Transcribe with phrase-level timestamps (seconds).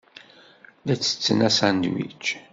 [0.85, 2.23] La ttetten asandwic.